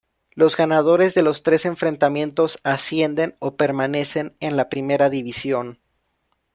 Los 0.31 0.57
ganadores 0.57 1.13
de 1.13 1.21
los 1.21 1.43
tres 1.43 1.63
enfrentamientos 1.63 2.57
ascienden 2.63 3.35
o 3.37 3.55
permanecen 3.55 4.35
en 4.39 4.57
la 4.57 4.67
Primera 4.67 5.11
División. 5.11 5.77